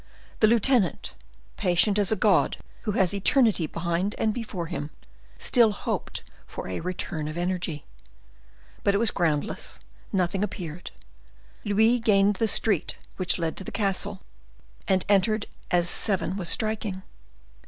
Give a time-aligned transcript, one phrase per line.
[0.39, 1.13] The lieutenant,
[1.57, 4.89] patient as a god who has eternity behind and before him,
[5.37, 7.85] still hoped for a return of energy.
[8.83, 9.79] But it was groundless,
[10.11, 10.89] nothing appeared.
[11.63, 14.21] Louis gained the street which led to the castle,
[14.87, 17.03] and entered as seven was striking.